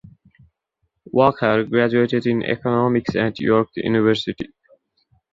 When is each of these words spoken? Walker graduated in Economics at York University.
Walker 1.11 1.63
graduated 1.63 2.25
in 2.25 2.41
Economics 2.41 3.15
at 3.15 3.39
York 3.39 3.67
University. 3.75 4.49